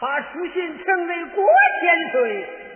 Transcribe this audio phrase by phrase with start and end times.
[0.00, 1.44] 把书信呈为郭
[1.82, 2.69] 千岁。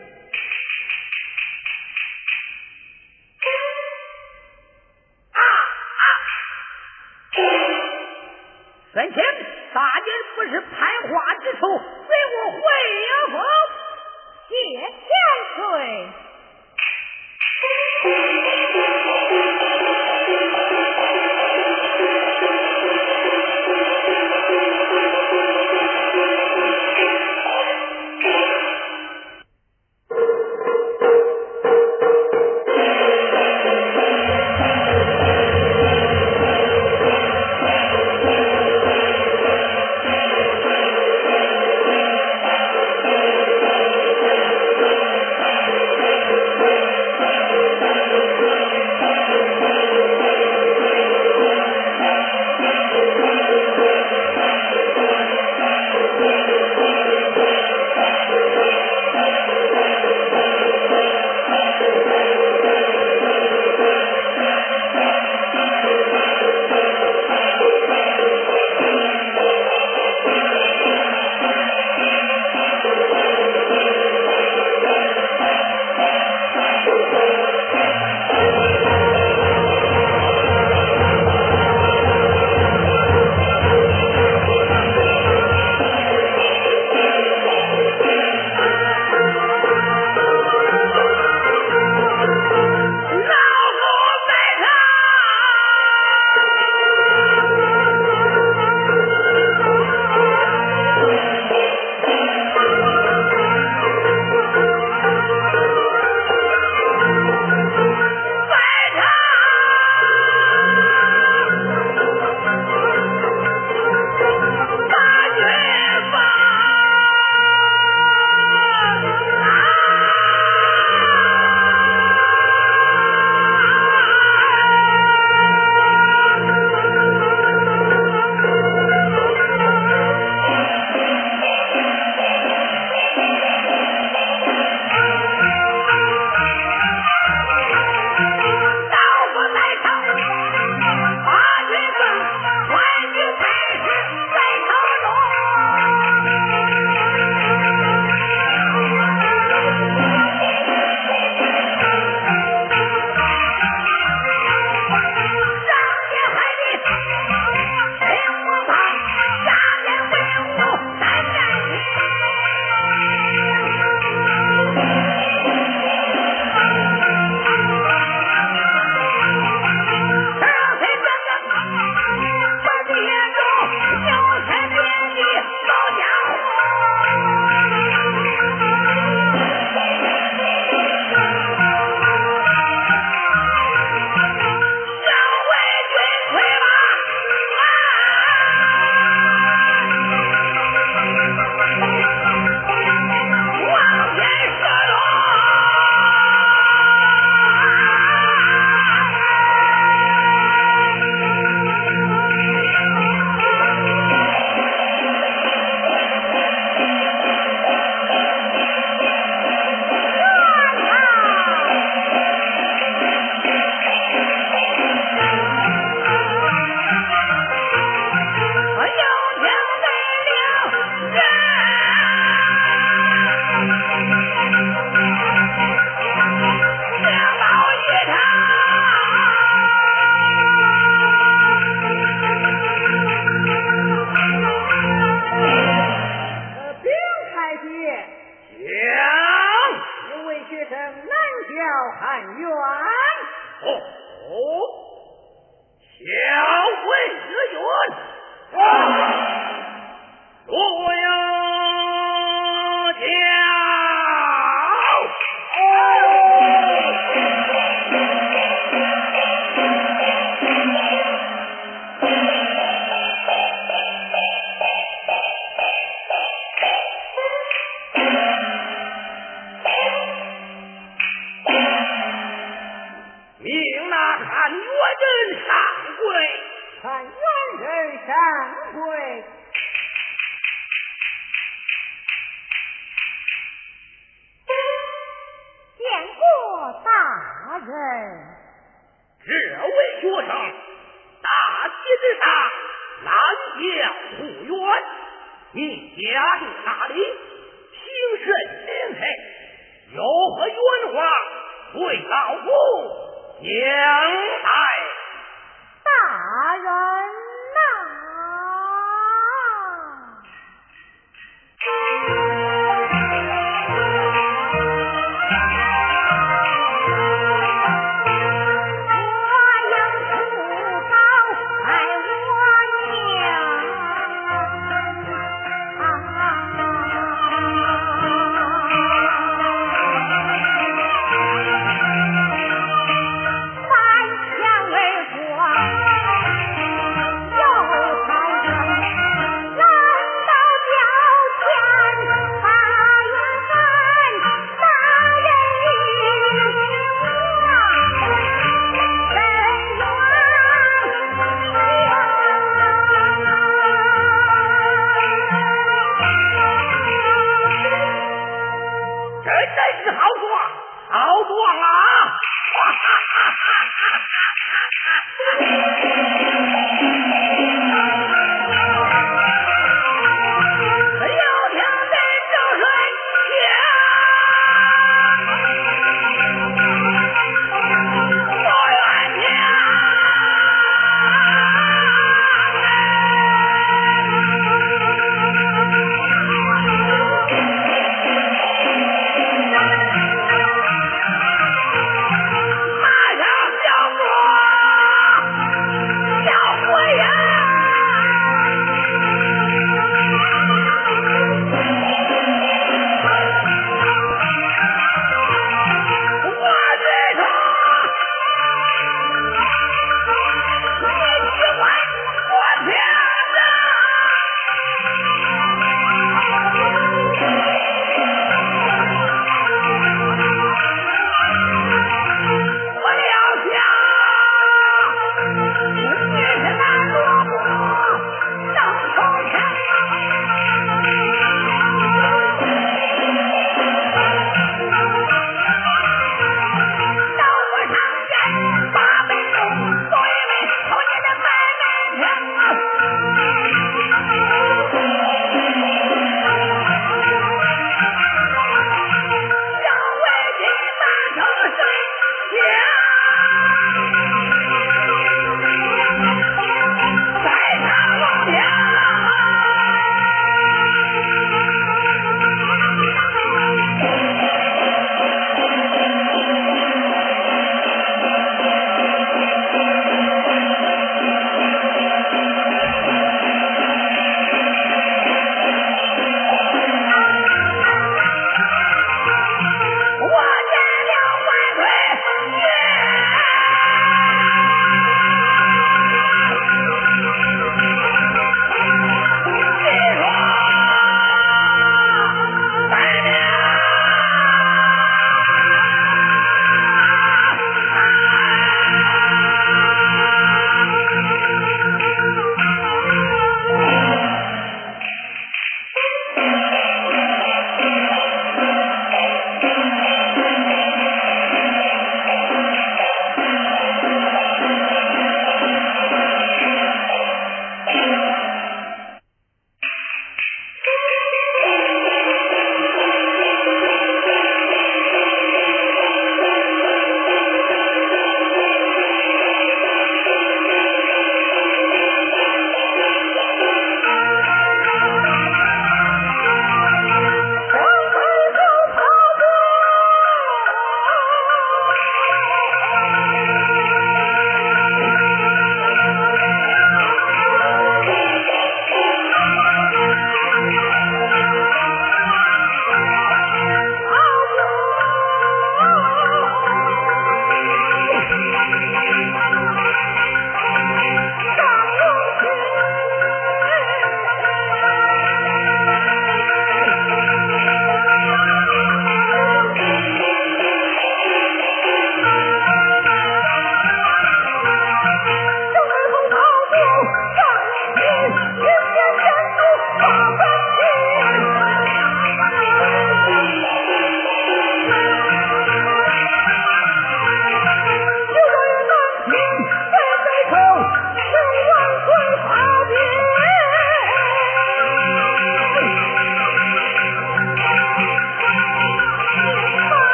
[304.24, 304.64] I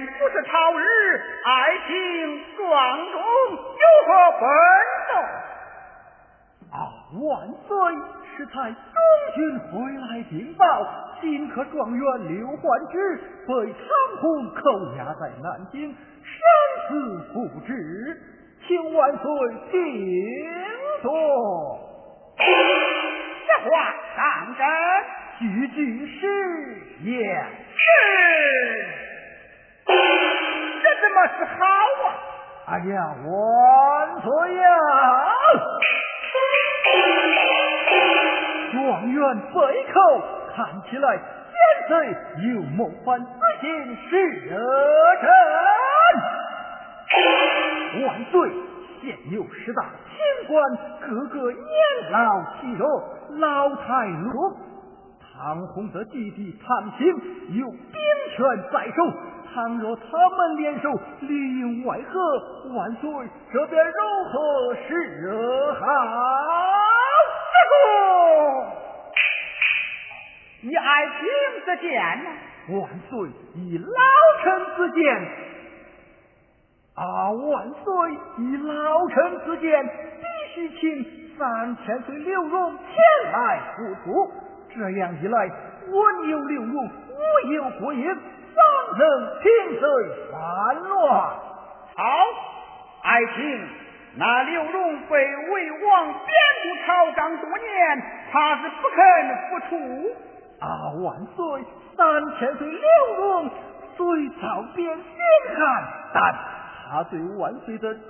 [0.00, 0.82] 不是朝日，
[1.44, 1.92] 爱情
[2.56, 3.20] 庄中
[3.52, 4.48] 有何奔
[5.10, 5.14] 动？
[6.72, 6.78] 啊，
[7.22, 7.70] 万岁！
[8.36, 8.74] 是才中
[9.36, 10.64] 军回来禀报，
[11.20, 12.02] 新科状元
[12.36, 13.86] 刘焕之被长
[14.20, 16.40] 虹扣押在南京，生
[16.88, 16.90] 死
[17.32, 17.70] 不知，
[18.66, 19.22] 请万岁
[19.70, 19.78] 定
[21.02, 21.78] 夺。
[22.36, 24.66] 这话当真？
[25.38, 26.22] 句句是
[27.04, 27.46] 言。
[27.76, 29.03] 是。
[31.14, 31.58] 这怎么是好
[32.02, 32.10] 啊？
[32.66, 33.30] 哎呀，万
[34.20, 34.66] 岁呀！
[38.72, 39.16] 状元
[39.52, 39.54] 被
[39.92, 39.96] 扣，
[40.56, 41.54] 看起来奸
[41.88, 41.92] 贼
[42.42, 43.26] 有谋反之
[43.60, 44.10] 心，是
[45.20, 45.28] 臣。
[48.04, 48.34] 万岁！
[49.02, 50.16] 现有十大清
[50.48, 50.54] 官，
[51.00, 51.62] 个个年
[52.10, 52.18] 老
[52.60, 52.84] 体弱，
[53.38, 54.56] 老态落。
[55.32, 55.32] 唐
[55.68, 57.06] 洪的弟弟唐兴
[57.58, 57.78] 有兵
[58.34, 58.38] 权
[58.72, 58.98] 在手，
[59.54, 60.90] 倘若他们联手
[61.20, 62.20] 里应外合，
[62.74, 63.08] 万岁
[63.52, 63.92] 这便如
[64.32, 65.30] 何是
[65.78, 65.86] 好？
[70.62, 71.20] 以爱卿
[71.64, 72.30] 之见呢？
[72.80, 73.86] 万岁，以老
[74.42, 74.44] 臣
[74.76, 75.14] 之见。
[76.96, 77.84] 啊，万岁，
[78.38, 80.82] 以老臣之见，必须请
[81.38, 84.32] 三千岁刘荣前来辅助。
[84.74, 85.48] 这样一来，
[85.92, 85.94] 我
[86.28, 87.20] 有刘荣，我
[87.52, 88.18] 有国英，方
[88.98, 89.80] 能平息
[90.32, 91.02] 叛乱。
[91.96, 92.02] 好，
[93.02, 93.68] 爱卿。
[94.16, 96.14] 那刘荣被魏王贬
[96.62, 99.00] 入朝纲多年，他是不肯
[99.50, 99.74] 复出。
[100.60, 101.64] 啊，万岁！
[101.96, 103.50] 三千岁刘荣
[103.96, 105.04] 虽遭贬心
[105.56, 106.34] 寒，但
[106.90, 108.02] 他对万岁的忠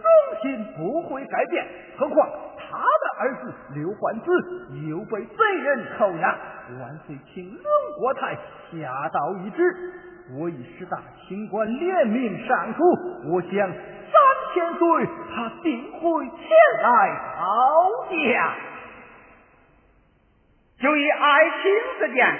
[0.43, 1.67] 心不会改变。
[1.99, 4.27] 何况他的儿子刘焕子
[4.91, 6.35] 又被贼人扣押，
[6.81, 8.35] 万岁请龙国泰
[8.73, 9.63] 下道一旨，
[10.33, 10.97] 我以十大
[11.29, 12.83] 清官联名上书，
[13.31, 13.51] 我想。
[14.15, 14.21] 三
[14.55, 16.33] 千岁，他定会前
[16.83, 16.89] 来
[17.37, 17.43] 讨
[18.11, 18.15] 价。
[20.81, 21.61] 就以爱卿
[21.99, 22.39] 之见，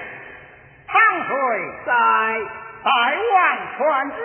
[0.87, 1.37] 唐岁
[1.85, 1.93] 在
[2.85, 2.91] 代
[3.35, 4.17] 王传旨，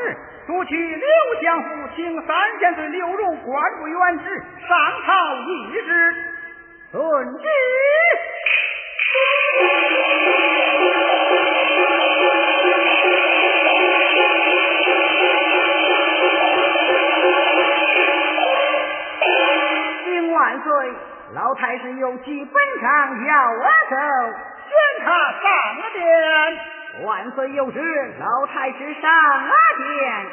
[0.46, 1.08] 速去刘
[1.42, 4.24] 江府，请三千岁刘荣官复原职，
[4.68, 6.16] 上朝议事。
[6.92, 7.02] 遵
[7.38, 7.44] 旨。
[21.34, 23.96] 老太师有几本上要我走，
[24.68, 24.74] 宣
[25.06, 25.44] 他上
[25.94, 26.02] 殿。
[27.06, 27.80] 万岁有旨，
[28.20, 29.12] 老太师上
[29.48, 30.28] 了殿。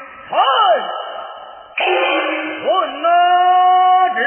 [1.76, 1.84] 臣，
[2.64, 3.02] 遵
[4.14, 4.18] 旨。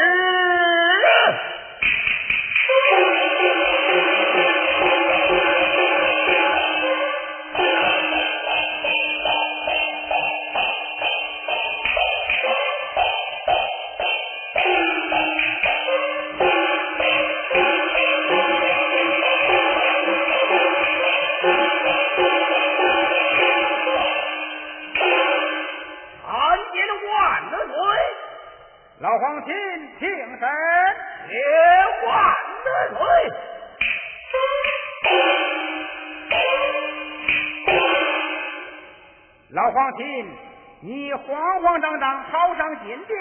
[40.81, 43.17] 你慌慌张张跑上金殿，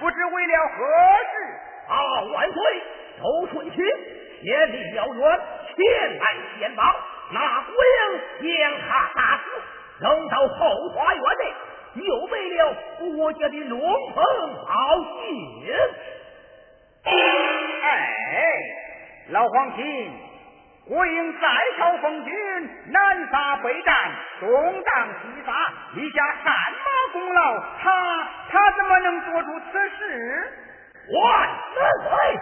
[0.00, 0.84] 不知为了何
[1.32, 1.32] 事？
[1.88, 2.62] 啊，万岁！
[3.20, 3.84] 周春卿
[4.42, 5.40] 千里遥远
[5.74, 6.24] 前来
[6.58, 6.82] 献报，
[7.32, 7.74] 那国
[8.40, 9.44] 英严他大死，
[10.00, 11.52] 扔到后花园内，
[12.06, 13.80] 又为了国家的龙
[14.14, 14.24] 凤
[14.66, 14.70] 报
[15.02, 15.20] 信。
[17.04, 17.10] 哎，
[19.30, 20.23] 老皇亲。
[20.86, 22.32] 国英在朝奉军，
[22.88, 27.58] 南杀北战，东荡西杀，立下汗马功劳。
[27.82, 30.52] 他他怎么能做出此事？
[31.10, 32.38] 万岁！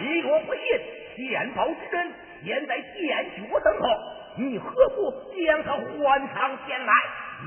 [0.00, 0.62] 你若不信，
[1.16, 2.10] 献宝之人
[2.46, 3.86] 现在殿脚等候，
[4.38, 6.92] 你何不将他唤上前来，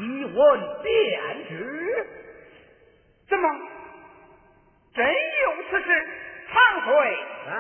[0.02, 2.06] 一问便知？
[3.28, 3.50] 怎么
[4.94, 6.08] 真有此事？
[6.54, 6.92] 长水，
[7.48, 7.52] 来，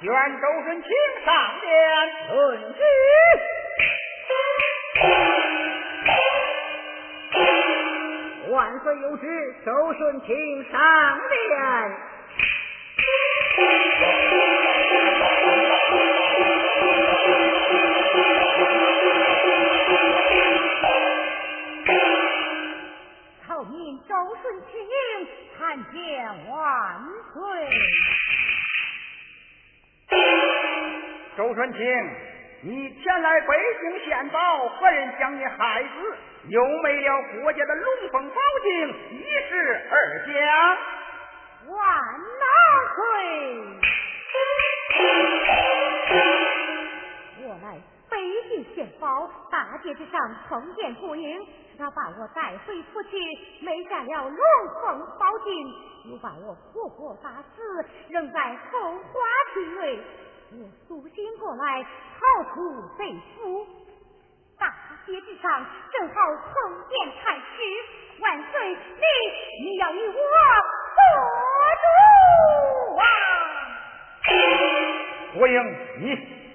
[0.00, 0.90] 宣周顺请
[1.24, 1.70] 上殿，
[2.34, 2.36] 论
[2.74, 2.80] 旨。
[8.50, 11.36] 万岁有旨，周顺请上殿。
[23.56, 24.76] 曹民周顺请。
[25.56, 27.00] 参见万
[27.32, 27.40] 岁。
[31.38, 31.80] 周春清，
[32.60, 35.88] 你前来北京献宝，何人将你害死？
[36.50, 40.34] 又没了国家的龙凤宝镜，一事二讲。
[41.72, 41.78] 万
[42.42, 42.44] 纳
[42.94, 43.00] 岁！
[47.40, 48.14] 我来北
[48.50, 51.42] 京献宝，大街之上碰见国英，
[51.78, 53.10] 他把我带回府去，
[53.60, 54.38] 没下了龙
[54.82, 55.50] 凤宝镜，
[56.10, 59.02] 又把我活活打死，扔在后花
[59.54, 60.00] 厅内。
[60.52, 61.84] 我苏醒过来，
[62.18, 63.66] 逃出北府，
[64.58, 64.74] 大
[65.06, 66.52] 街之上正好碰
[66.88, 67.42] 见太师，
[68.20, 68.74] 万岁！
[68.74, 70.98] 你你要与我做
[71.82, 71.86] 主
[72.96, 73.04] 啊！
[75.34, 75.54] 国英，
[75.98, 76.04] 你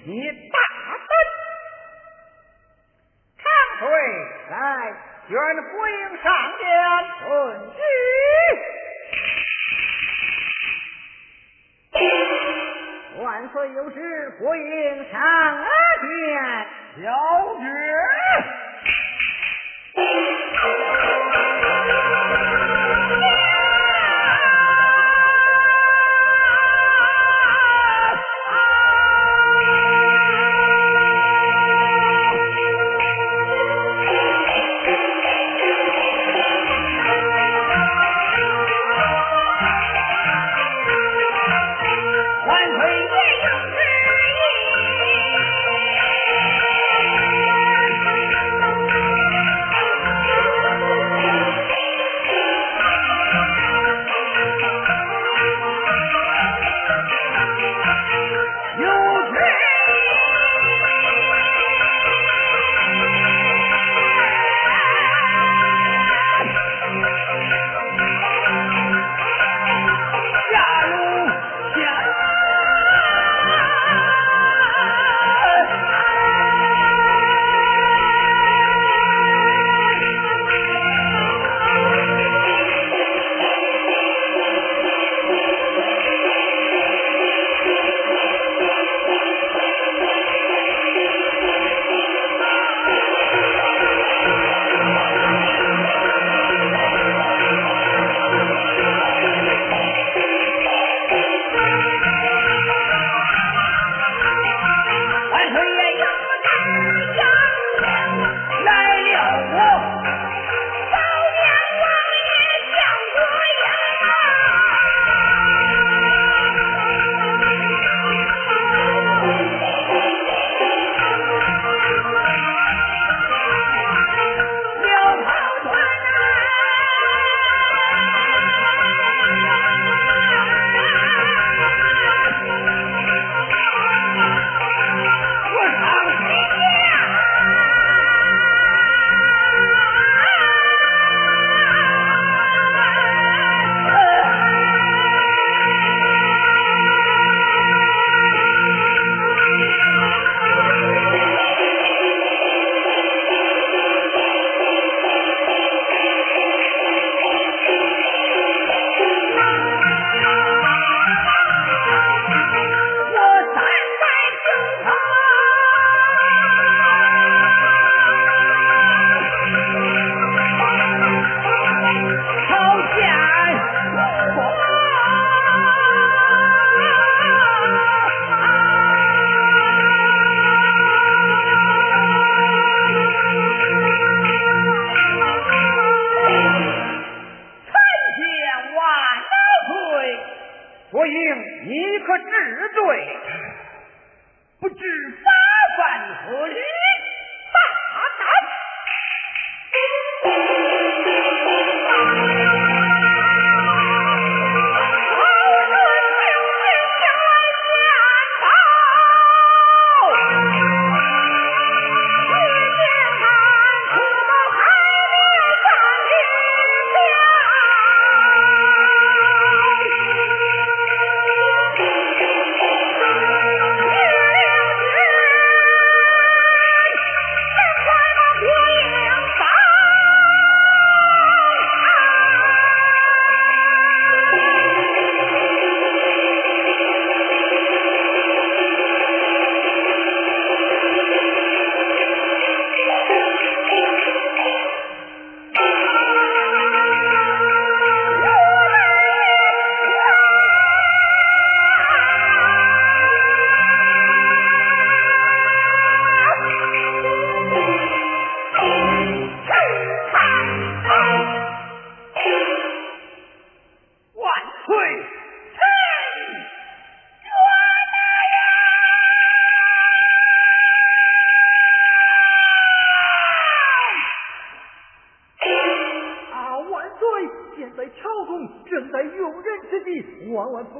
[0.05, 0.57] 你大
[0.97, 1.12] 胆！
[3.38, 3.45] 长
[3.79, 3.89] 岁
[4.49, 4.57] 来，
[5.31, 5.39] 宣
[5.71, 6.67] 国英上殿
[7.25, 7.29] 遵
[7.71, 7.79] 旨。
[13.23, 13.97] 万岁有旨，
[14.41, 14.61] 国营
[15.09, 15.15] 上
[16.01, 16.67] 殿，
[16.97, 17.07] 小
[17.61, 17.63] 爵。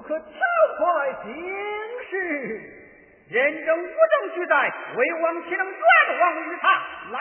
[0.02, 0.26] 不可超
[0.78, 1.32] 快行
[2.10, 2.16] 事。
[3.30, 6.70] 人证物证俱在，魏王岂能冤枉于他？
[7.12, 7.20] 来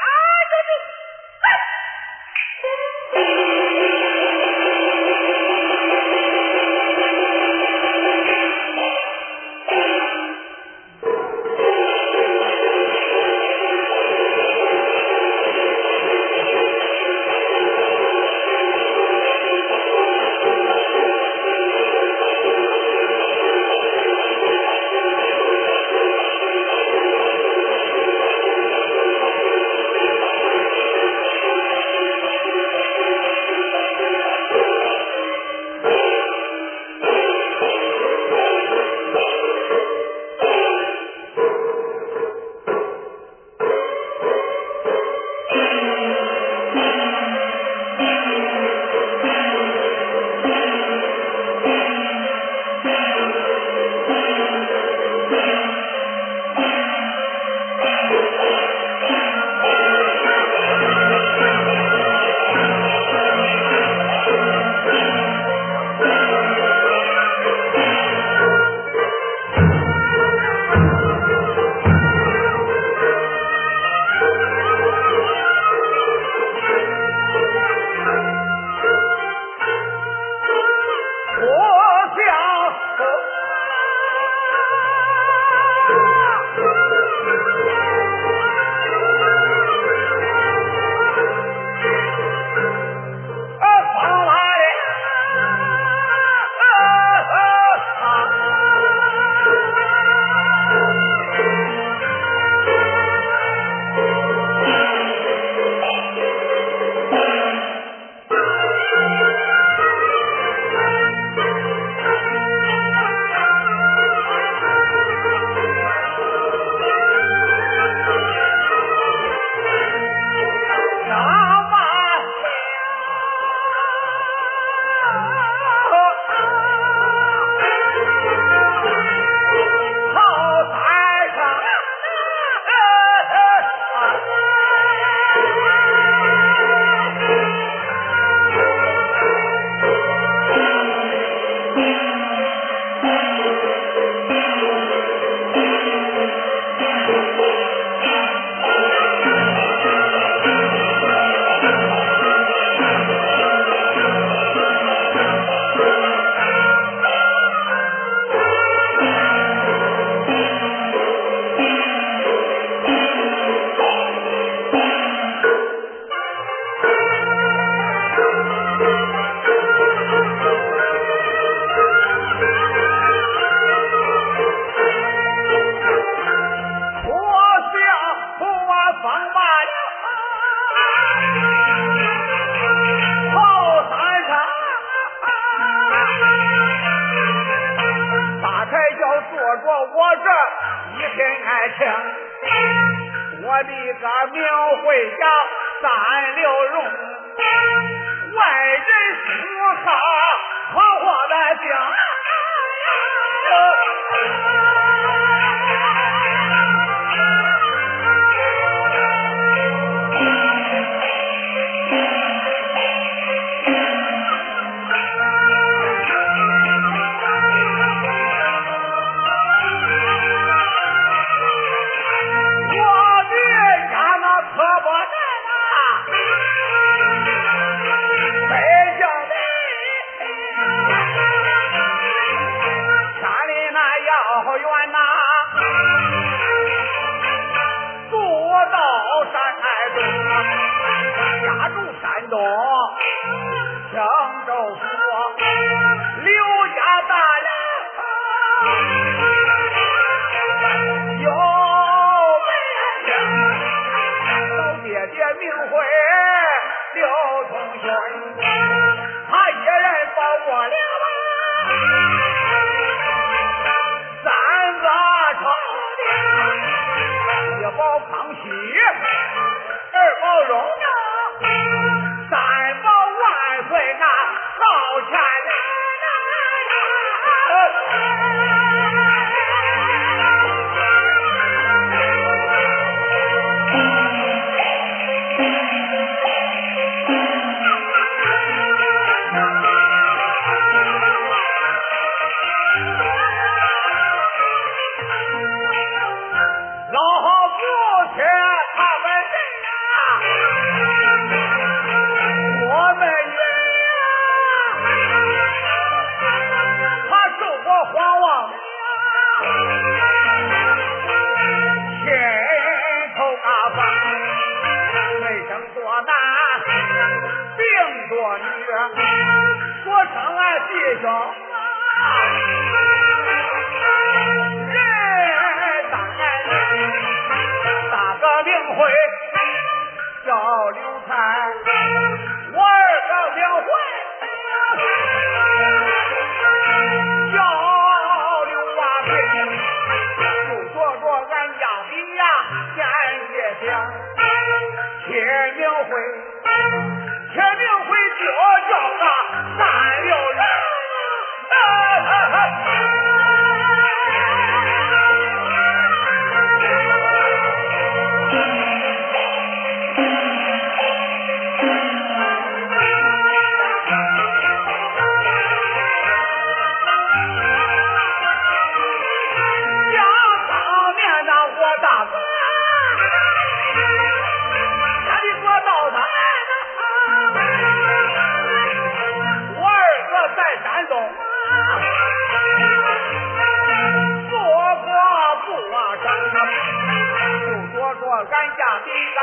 [388.31, 389.21] 敢下地那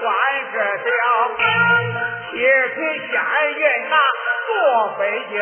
[0.00, 0.08] 官
[0.50, 0.90] 职刁
[1.36, 1.40] 民
[2.74, 2.76] 欺
[3.06, 3.12] 骗
[3.54, 3.92] 县衙
[4.46, 5.36] 做背京。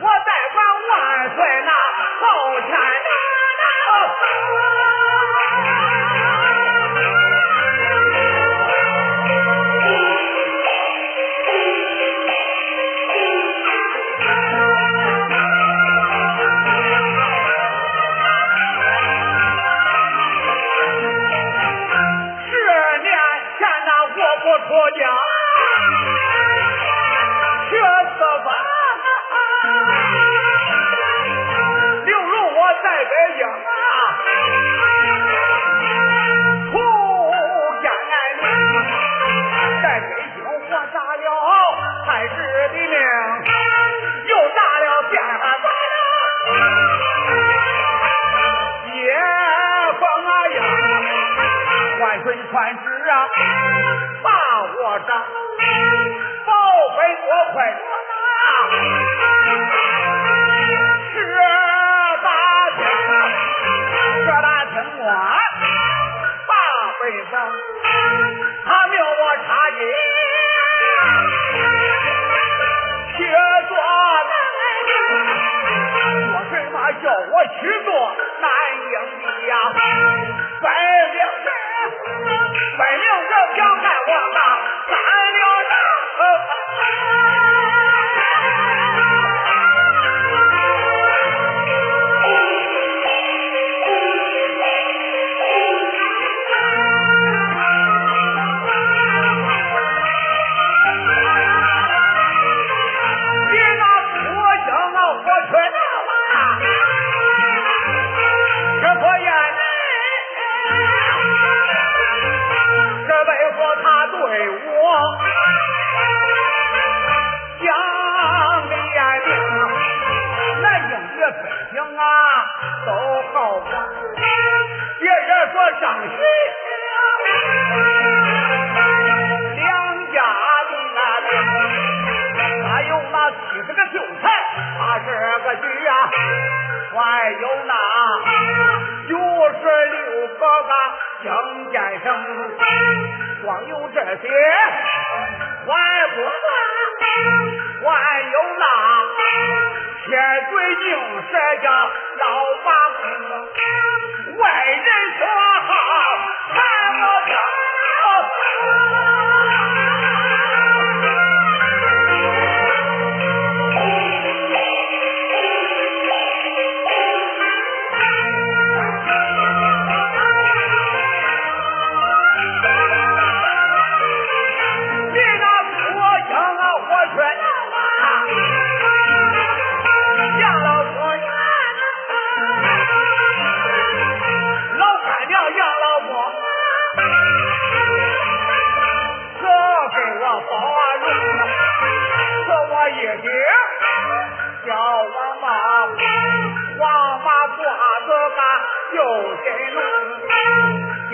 [0.00, 0.56] 我代管
[0.88, 0.92] 万
[1.36, 1.72] 岁那
[2.20, 2.24] 后
[2.60, 3.03] 山
[54.22, 54.28] 把
[54.62, 55.10] 我这
[56.46, 56.50] 宝
[56.96, 58.12] 贝，我快说大。
[61.12, 61.14] 十
[62.22, 62.26] 大
[62.76, 62.80] 厅，
[64.24, 65.02] 十大厅官，
[67.00, 67.32] 辈子，
[68.64, 69.80] 他命我差劲，
[73.16, 73.18] 去
[73.68, 73.72] 做
[74.88, 74.92] 兵，
[76.32, 77.88] 我生怕叫我去做
[78.40, 78.44] 难
[78.90, 79.52] 营的呀。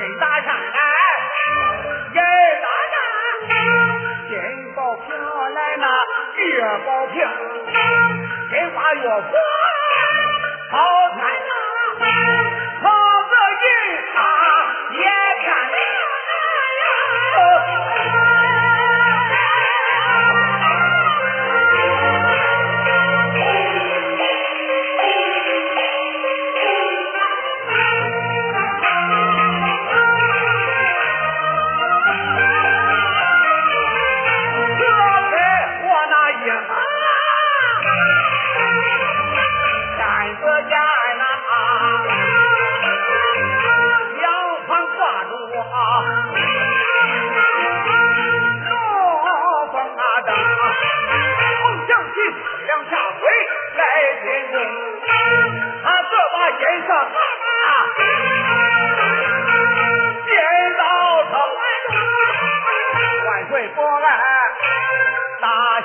[0.01, 0.73] 金打上来，
[2.15, 2.21] 银
[2.63, 2.97] 打那
[4.29, 5.05] 金宝瓶
[5.53, 5.85] 来那
[6.43, 6.49] 月
[6.87, 7.21] 宝瓶，
[8.49, 9.39] 金花月果
[10.71, 10.79] 好
[11.19, 11.60] 看呐。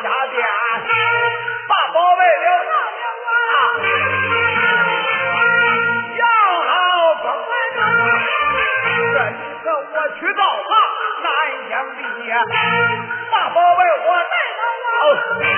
[0.06, 0.12] 家
[0.86, 0.93] 店，
[1.68, 2.74] 把宝贝留啊，
[6.16, 6.22] 养
[6.68, 6.70] 好
[7.24, 7.53] 风来。
[9.14, 9.34] 这一
[9.66, 9.68] 我
[10.20, 10.72] 去灶房，
[11.24, 11.28] 南
[11.70, 11.99] 乡里，
[13.32, 15.55] 把宝贝我带到啊。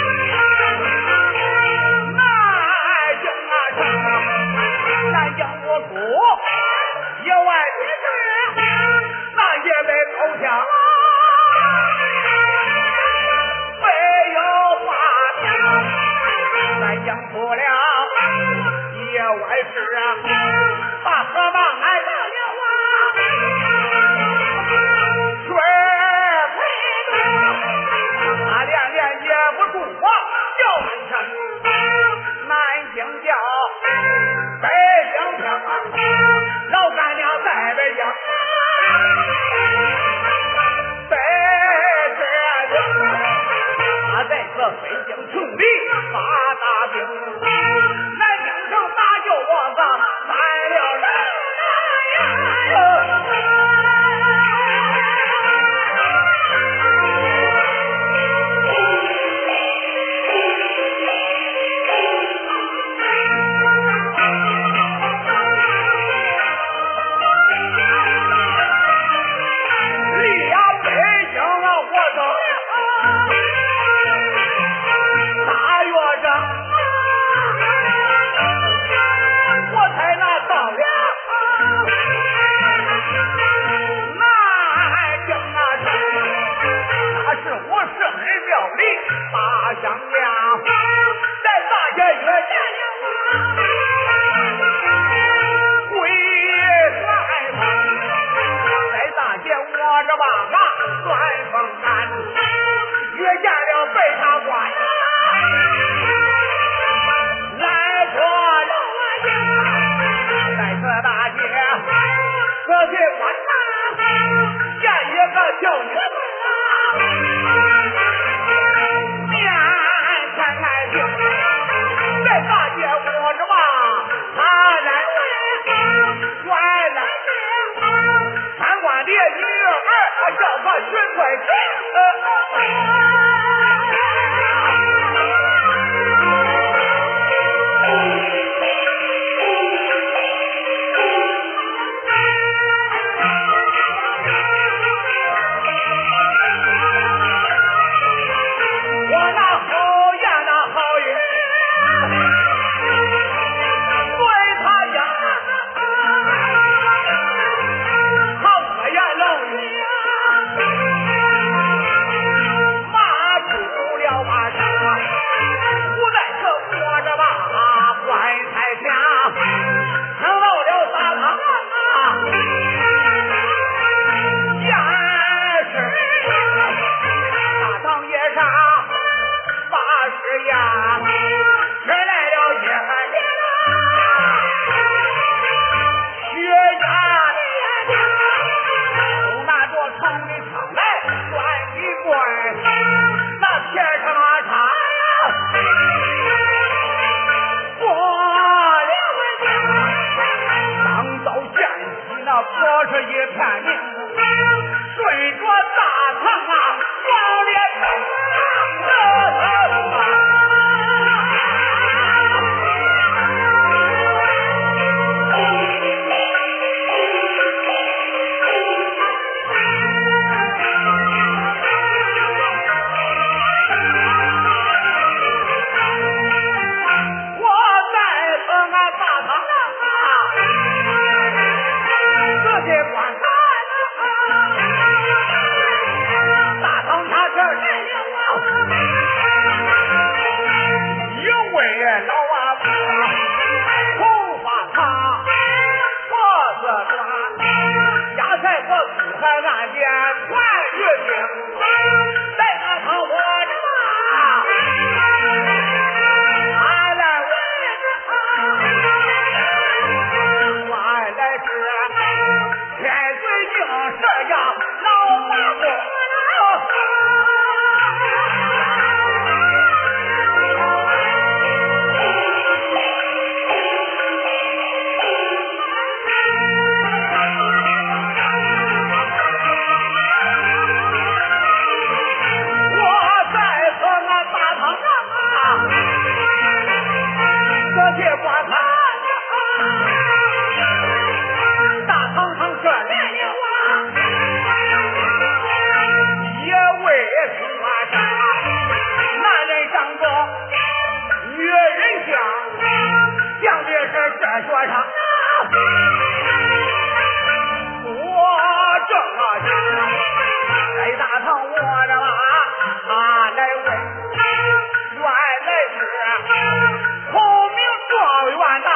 [318.48, 318.70] 官大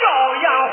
[0.00, 0.70] 叫杨。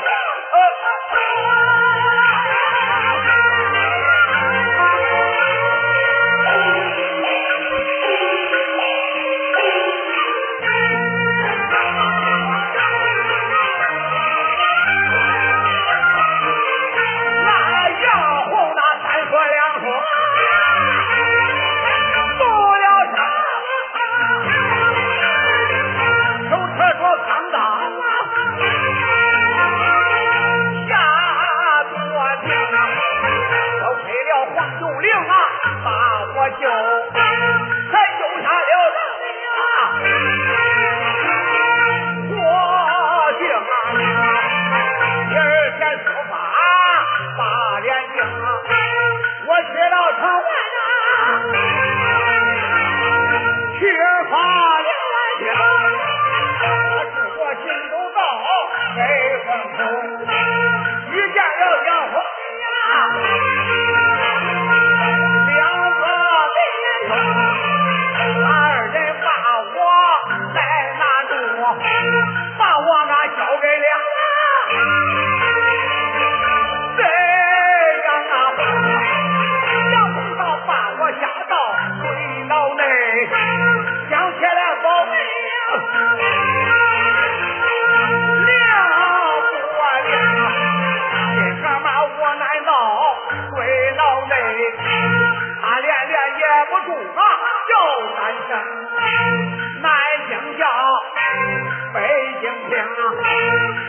[102.84, 103.83] Thank you.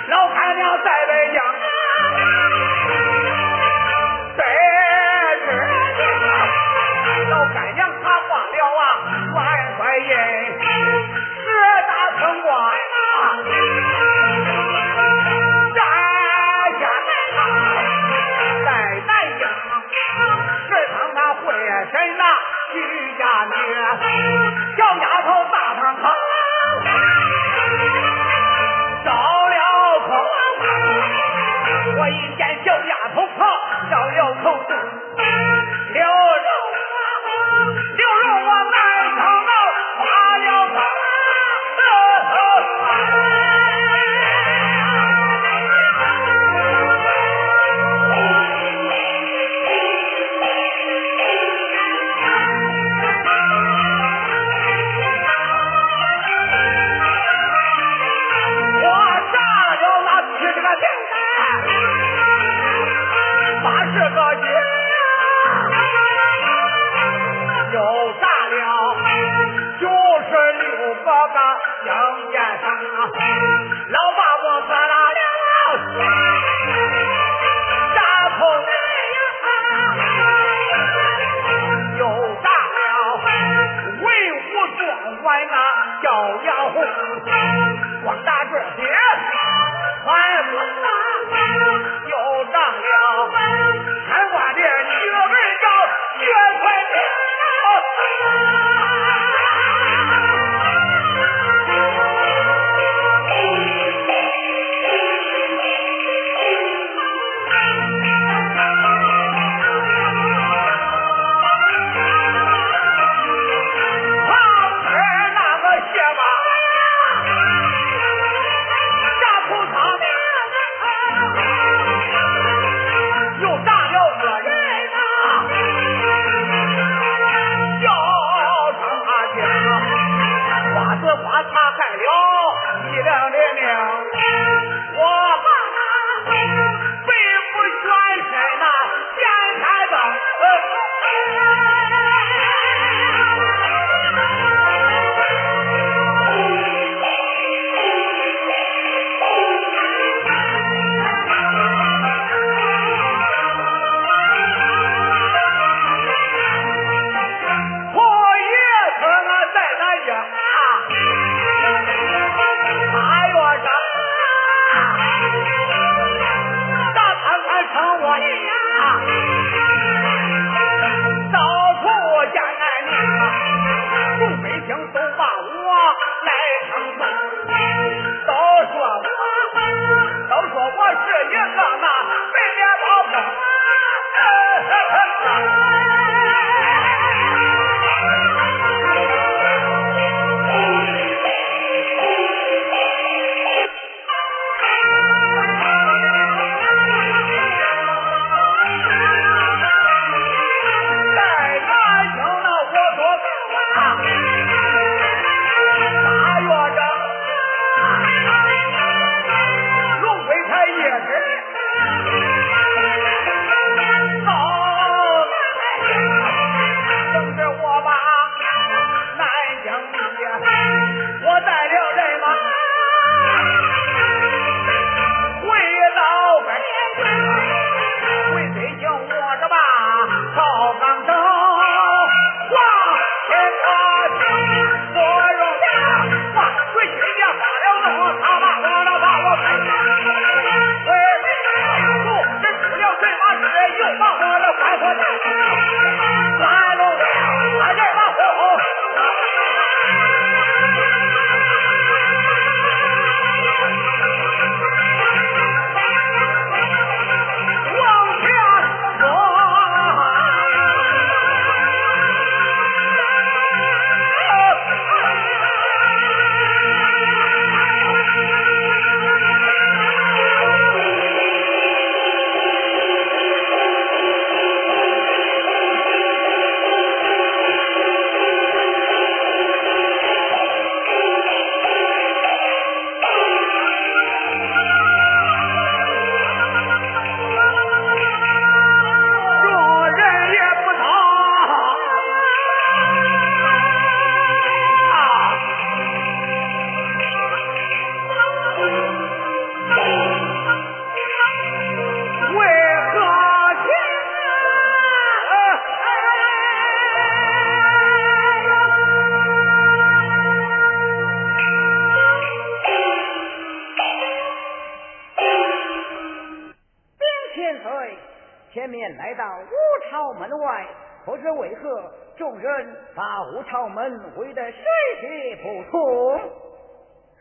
[321.25, 324.61] 知为何众人把武朝门围得水
[325.01, 326.19] 泄不通。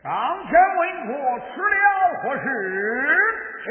[0.03, 1.79] 上前问过，吃了
[2.21, 2.45] 何事？
[3.63, 3.67] 是。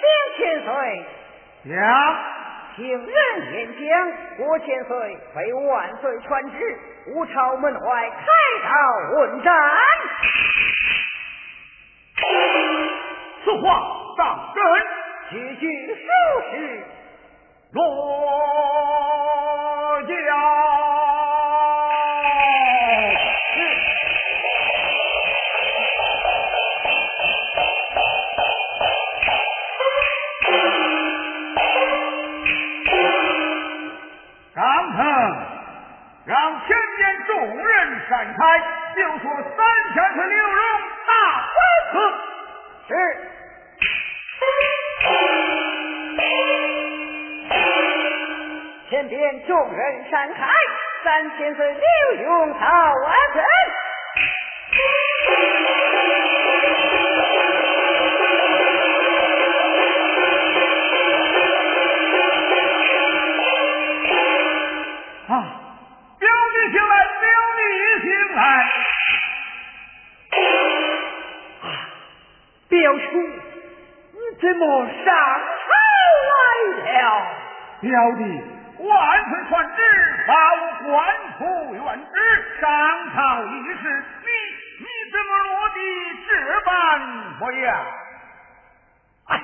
[0.00, 0.06] 两
[0.36, 0.70] 千岁。
[1.64, 1.82] 两。
[2.76, 3.82] 听人言讲，
[4.36, 8.16] 郭千岁被万岁传旨，武朝门外开
[8.62, 8.70] 刀
[9.18, 9.52] 问斩。
[13.44, 13.98] 此话
[15.32, 15.56] 真？
[15.56, 15.64] 句句
[15.94, 16.00] 属
[16.50, 16.54] 实。
[17.72, 17.80] 落
[20.02, 20.12] 家。
[36.24, 38.40] 让前边众人闪开，
[38.94, 39.58] 就说三
[39.92, 40.56] 千岁刘荣
[41.06, 41.12] 大
[41.52, 41.58] 官
[41.90, 41.94] 司。
[42.88, 42.90] 是。
[49.08, 50.48] 连众人山海
[51.04, 53.42] 三千岁六雄草完成
[65.28, 65.34] 啊
[66.18, 68.40] 表弟请来表弟也请来
[71.60, 71.64] 啊
[72.68, 73.02] 表叔
[74.12, 75.66] 你怎么上朝
[76.30, 77.26] 来了
[77.80, 79.80] 表弟万岁传旨，
[80.26, 80.90] 把我官
[81.38, 81.40] 府
[81.74, 82.14] 原职，
[82.60, 82.64] 上
[83.14, 83.48] 朝议
[83.80, 84.04] 事。
[84.24, 84.28] 你
[84.80, 85.78] 你怎么落得
[86.28, 86.30] 这
[86.62, 86.70] 般
[87.38, 87.86] 模样？
[89.28, 89.40] 哎，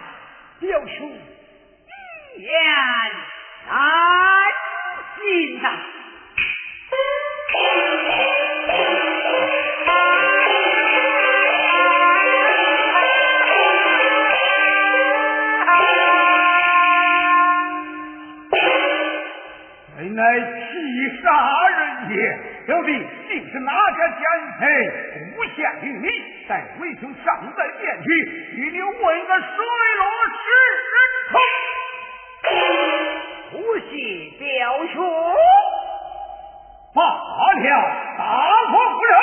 [0.59, 2.51] 表兄，一言
[3.69, 3.71] 难
[5.17, 5.67] 尽呐。
[20.19, 21.31] 乃欺杀
[21.69, 22.19] 人也！
[22.67, 22.91] 表弟
[23.29, 24.21] 竟是哪家奸
[24.59, 24.67] 贼
[25.37, 26.09] 诬陷于你？
[26.49, 28.09] 待为兄尚在殿去，
[28.57, 29.65] 与你问个水
[29.97, 30.03] 落
[30.35, 30.45] 石
[31.31, 31.33] 出。
[33.53, 33.93] 不谢
[34.41, 34.45] 表
[34.93, 34.97] 兄。
[36.95, 37.69] 罢了，
[38.19, 38.21] 大
[38.71, 39.15] 破夫人。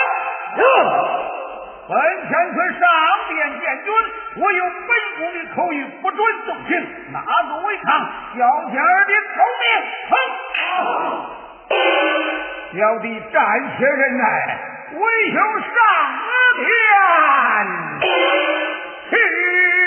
[1.88, 1.92] 本
[2.28, 2.82] 千岁上
[3.28, 3.88] 殿见君，
[4.38, 4.90] 我有本
[5.20, 6.72] 宫的口谕，不准动刑，
[7.12, 7.86] 哪个违抗，
[8.38, 8.40] 小
[8.72, 9.68] 姐儿的聪明？
[10.10, 10.14] 哼！
[12.74, 13.42] 小弟暂
[13.78, 14.24] 且忍耐，
[14.92, 15.00] 为
[15.32, 15.70] 兄上
[16.58, 16.68] 天
[19.10, 19.85] 去。